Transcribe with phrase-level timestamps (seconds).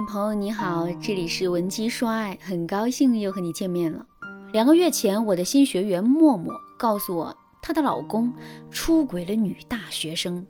[0.00, 4.06] 音朋友你好，这里是文姬说爱，很高兴又和你见面了。
[4.50, 8.32] 两个月前，我的新学员默默告诉我，她的老公
[8.70, 10.46] 出轨了女大学生。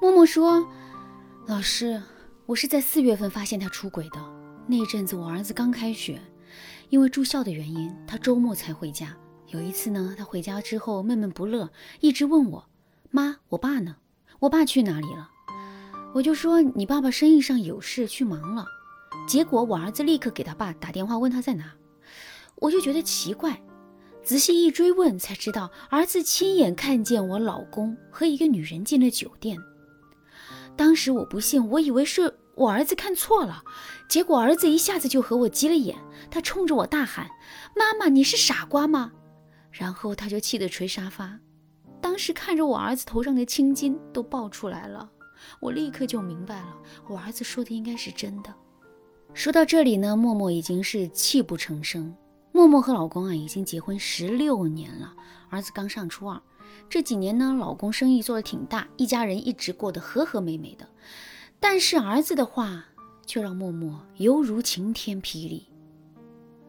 [0.00, 0.64] 默默说
[1.46, 2.00] ：“老师，
[2.46, 4.20] 我是在四月份发现他出轨的。
[4.64, 6.20] 那阵子我儿子刚开学，
[6.88, 9.08] 因为住校的原因，他周末才回家。
[9.48, 11.68] 有一次呢，他回家之后闷闷不乐，
[11.98, 12.64] 一直问我：
[13.10, 13.96] 妈，我爸呢？
[14.38, 15.30] 我爸去哪里了？
[16.14, 18.64] 我就说你爸爸生意上有事去忙了。”
[19.26, 21.72] 结果我儿子立刻给他爸打电话问他在哪，
[22.56, 23.60] 我就觉得奇怪，
[24.22, 29.58] 仔细一追问才知道儿子亲眼看见我老公和一个女人进了酒店。
[30.76, 33.62] 当时我不信，我以为是我儿子看错了，
[34.08, 35.96] 结果儿子一下子就和我急了眼，
[36.30, 37.28] 他冲着我大喊
[37.74, 39.12] ：“妈妈，你是傻瓜吗？”
[39.72, 41.38] 然后他就气得捶沙发。
[42.00, 45.10] 当时看着我儿子头上的青筋都爆出来了，
[45.60, 46.76] 我立刻就明白了，
[47.08, 48.54] 我儿子说的应该是真的。
[49.34, 52.14] 说到这里呢，默默已经是泣不成声。
[52.52, 55.12] 默默和老公啊已经结婚十六年了，
[55.50, 56.40] 儿子刚上初二。
[56.88, 60.88] 这几年呢，老公生意做得挺大，一家人一直过得和和美美的。
[61.58, 62.84] 但是儿子的话
[63.26, 65.66] 却让默默犹如晴天霹雳。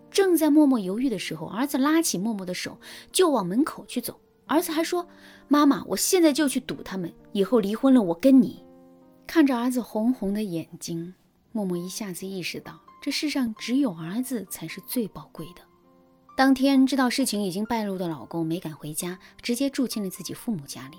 [0.09, 2.79] 正在默默犹豫的时候，儿子拉起默默的手
[3.11, 4.19] 就往门口去走。
[4.47, 5.07] 儿子还说
[5.47, 8.63] ：“妈妈，我现在就去堵他们，以后离婚了我跟你。”
[9.27, 11.13] 看着儿子红红的眼睛。
[11.55, 15.61] 默默一下子意识到，这世上只有儿子才是最宝贵的。
[16.35, 20.97] 当天知道事情已经败露的老公没敢回家，直接住进了自己父母家里。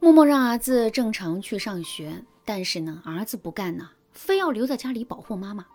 [0.00, 5.66] 默默让儿子正常去上学，但是呢，儿子不干呢，非要留在家里保护妈妈，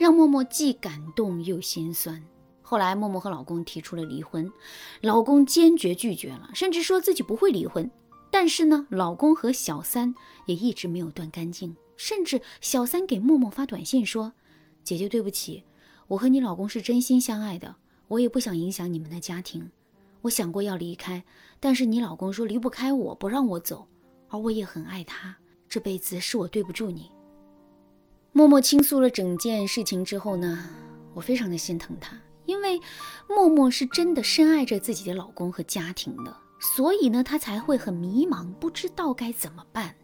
[0.00, 2.20] 让默默既感动又心酸。
[2.60, 4.50] 后来默默和老公提出了离婚，
[5.00, 7.88] 老公坚决拒绝了，甚至说自己不会离婚。
[8.32, 10.12] 但是呢，老公和小三
[10.46, 11.76] 也一直没有断干净。
[11.98, 14.32] 甚至小三给默默发短信说
[14.84, 15.64] ：“姐姐，对不起，
[16.06, 17.74] 我和你老公是真心相爱的，
[18.06, 19.68] 我也不想影响你们的家庭。
[20.22, 21.24] 我想过要离开，
[21.58, 23.88] 但是你老公说离不开我，不让我走，
[24.28, 25.36] 而我也很爱他，
[25.68, 27.10] 这辈子是我对不住你。”
[28.32, 30.70] 默默倾诉了整件事情之后呢，
[31.14, 32.16] 我非常的心疼她，
[32.46, 32.80] 因为
[33.28, 39.96] 默默是真的深爱着自己的老公和家庭的，所以呢，她才会很迷茫，不知道该怎么办。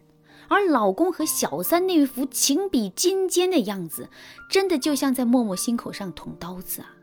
[0.47, 4.09] 而老公和小三那一副情比金坚的样子，
[4.49, 6.95] 真的就像在默默心口上捅刀子啊！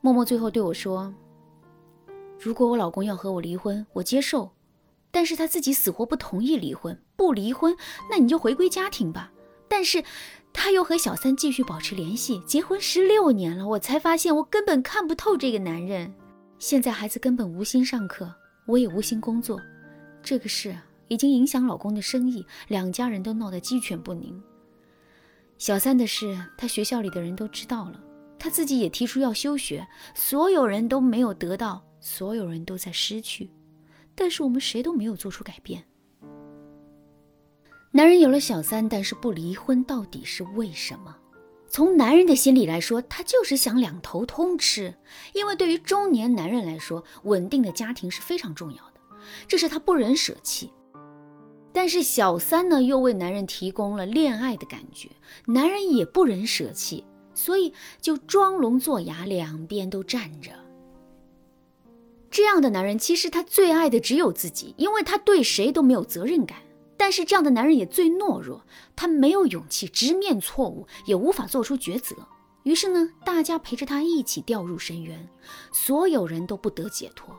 [0.00, 1.14] 默默最后对我说
[2.38, 4.50] ：“如果我老公要和我离婚，我接受；
[5.10, 7.76] 但是他自己死活不同意离婚，不离婚，
[8.10, 9.30] 那你就回归家庭吧。
[9.68, 10.04] 但是
[10.52, 16.14] 他又和小三继续保持联系，结婚十六年了，我才发现我根本看不透这个男人。
[16.58, 18.32] 现在孩子根本无心上课，
[18.66, 19.60] 我也无心工作，
[20.22, 20.76] 这个事……”
[21.08, 24.42] 已经影响老公的生意，两家人都闹得鸡犬不宁。
[25.58, 28.00] 小三的事，他学校里的人都知道了，
[28.38, 33.50] 他自己也提出要休学，所有人都没有得到，所有人都在失去，
[34.14, 35.84] 但是我们谁都没有做出改变。
[37.92, 41.16] 男人有了小三，但是不离婚，到底是为什么？
[41.68, 44.94] 从男人的心理来说，他就是想两头通吃，
[45.32, 49.00] 因为对于中年男人来说，稳定的家庭是非常重要的，
[49.46, 50.72] 这是他不忍舍弃。
[51.74, 55.10] 但是小三呢，又为男人提供了恋爱的感觉，
[55.46, 57.04] 男人也不忍舍弃，
[57.34, 60.52] 所以就装聋作哑，两边都站着。
[62.30, 66.58] 这样的男人其实他最爱的只有自己，因为他对谁都没有责任感。
[66.96, 68.64] 但是这样的男人也最懦弱，
[68.94, 72.14] 他没有勇气直面错误，也无法做出抉择。
[72.62, 75.28] 于是呢，大家陪着他一起掉入深渊，
[75.72, 77.34] 所有人都不得解脱。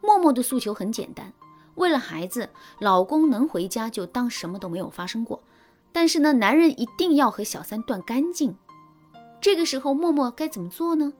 [0.00, 1.30] 默默的诉求很简单。
[1.74, 5.42] 为了孩子，老公能回家就当什么都没有发生过。
[5.92, 8.56] 但是呢，男人一定要和小三断干净。
[9.40, 11.12] 这个时候，默默该怎么做呢？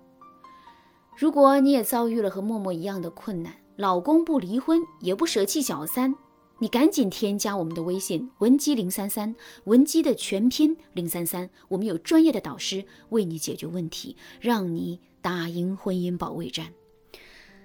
[1.16, 6.14] 如果你也遭遇了和默默一样的困难，老公不离婚也不舍弃小三，
[6.58, 9.34] 你赶紧添加我们的微信文姬零三三，
[9.64, 16.72] 文姬的全拼零三三，我们有专业的导师为你解决问题，让你打赢婚姻保卫战。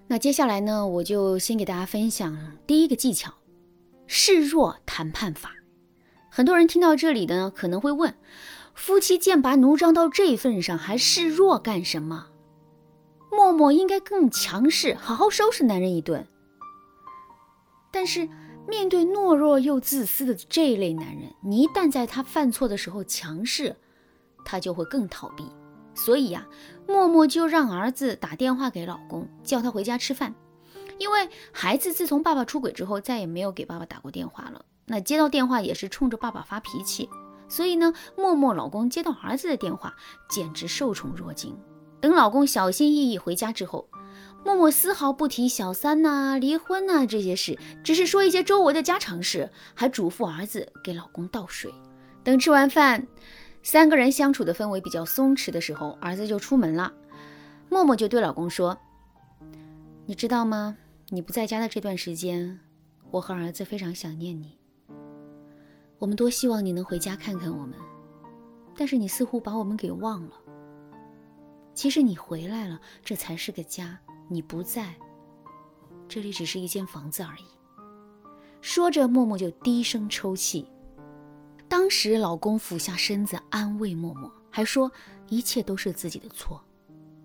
[0.09, 3.33] 那接下来呢，我就先给大家分享第一个技巧——
[4.07, 5.51] 示弱谈判法。
[6.31, 8.15] 很多人听到这里呢，可能会问：
[8.73, 12.27] 夫妻剑拔弩张到这份上，还示弱干什么？
[13.29, 16.25] 默默应该更强势，好好收拾男人一顿。
[17.91, 18.29] 但是，
[18.65, 23.75] 面对懦弱又自私的这一类男人，你一旦在他犯错的时候强势，
[24.45, 25.43] 他就会更逃避。
[25.97, 26.47] 所以呀，
[26.87, 30.33] 默默就让儿子打电话给老公，叫他回家吃饭。
[30.99, 34.63] 因为孩子自从爸爸出轨之后，再也没有给爸爸打过电话了。
[34.85, 37.09] 那接到电话也是冲着爸爸发脾气。
[37.49, 39.95] 所以呢，默默老公接到儿子的电话，
[40.29, 41.57] 简直受宠若惊。
[41.99, 43.89] 等老公小心翼翼回家之后，
[44.45, 51.73] 默默丝毫不提小三呐、离婚呐这些事，只是说一些周围的家常事，还嘱咐儿子给老公倒水。
[52.23, 53.07] 等吃完饭，
[53.63, 56.93] 三个人相处的氛围比较松弛的时候，儿子就出门了。
[57.69, 58.77] 默默就对老公说
[60.07, 60.77] ：“你知道吗？
[61.09, 62.59] 你不在家的这段时间，
[63.11, 64.57] 我和儿子非常想念你。
[65.99, 67.73] 我们多希望你能回家看看我们，
[68.75, 70.31] 但是你似乎把我们给忘了。”
[71.73, 73.99] 其实你回来了，这才是个家。
[74.29, 74.95] 你不在，
[76.07, 77.43] 这里只是一间房子而已。
[78.61, 80.67] 说着，默默就低声抽泣。
[81.87, 84.91] 当时，老公俯下身子安慰默默，还说
[85.29, 86.61] 一切都是自己的错。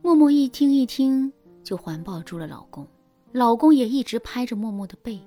[0.02, 1.32] 默默一听一听，
[1.64, 2.86] 就环抱住了老公。
[3.32, 5.20] 老公也一直拍着默默的背。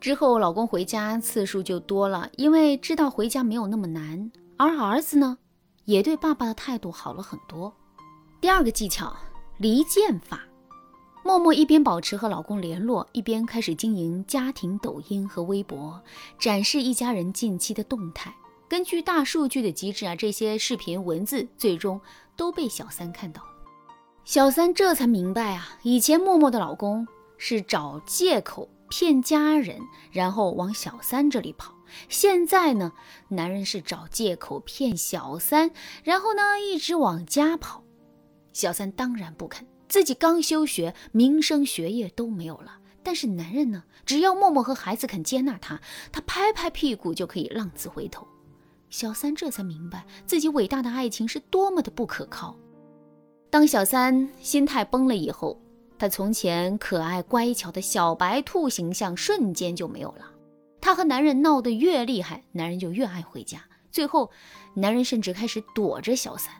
[0.00, 4.32] 之后，老公回家次数就多了，因为知道回家没有那么难。
[4.56, 5.38] 而儿子呢，
[5.84, 7.72] 也对爸爸的态度好了很多。
[8.40, 9.16] 第二个技巧，
[9.58, 10.40] 离间法。
[11.24, 16.02] 默默一边保持和老公联络，一边开始经营家庭抖音和微博，
[16.38, 18.34] 展示一家人近期的动态。
[18.68, 22.00] 根据大数据的机制啊，这些视频文字最终
[22.36, 23.48] 都被小三看到了。
[24.24, 27.06] 小三这才明白啊，以前默默的老公
[27.38, 29.80] 是找借口骗家人，
[30.10, 31.72] 然后往小三这里跑。
[32.08, 32.92] 现在呢，
[33.28, 35.70] 男人是找借口骗小三，
[36.02, 37.84] 然后呢一直往家跑。
[38.52, 42.78] 小三当然不肯，自己刚休学，名声学业都没有了。
[43.02, 45.78] 但是男人呢，只要默默和孩子肯接纳他，
[46.10, 48.26] 他拍拍屁股就可以浪子回头。
[48.88, 52.56] 小三这才明白自己伟大的爱情是多么的不可靠。
[53.50, 55.60] 当小三心态崩了以后，
[55.98, 60.24] 他从前可爱乖巧的小白兔形象瞬间就没有了。
[60.80, 63.62] 他和男人闹得越厉害，男人就越爱回家。
[63.90, 64.30] 最后，
[64.72, 66.50] 男人甚至开始躲着小三。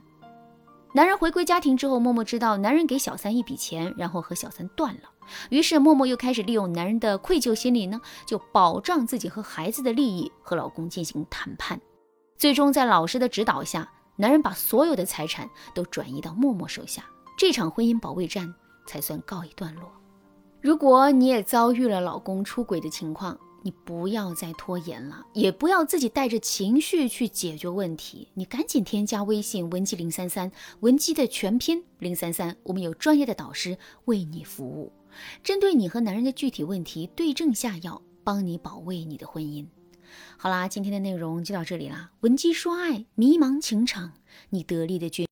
[0.95, 5.11] 男人回归家庭之后，默默知道男人给小三一笔钱，然后和小三断了。
[5.49, 11.81] 于是默默又开始利用男人的愧疚心理呢，就保障自己和孩子的利益，和老公进行谈判。
[12.37, 17.05] 最终在老师的指导下，男人把所有的财产都转移到默默手下，
[17.39, 18.53] 这场婚姻保卫战
[18.87, 19.91] 才算告一段落。
[20.61, 28.29] 如果你也遭遇了老公出轨的情况，你不要再拖延了，也不要自己带着情绪去解决问题。
[28.35, 30.51] 你赶紧添加微信文姬零三三，
[30.81, 34.93] 文姬的全拼零三三，我们有专业的导师为你服务，
[35.43, 39.65] 针对你和男人的具体问题对症下药，帮你保卫你的婚姻。
[40.37, 42.11] 好啦，今天的内容就到这里啦。
[42.21, 44.13] 文姬说爱，迷茫情场，
[44.51, 45.21] 你得力的军。